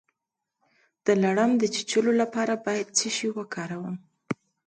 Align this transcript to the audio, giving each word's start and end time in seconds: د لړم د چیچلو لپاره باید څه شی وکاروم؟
د 1.05 1.07
لړم 1.23 1.51
د 1.57 1.63
چیچلو 1.75 2.11
لپاره 2.21 2.53
باید 2.65 2.87
څه 2.97 3.07
شی 3.15 3.29
وکاروم؟ 3.37 3.95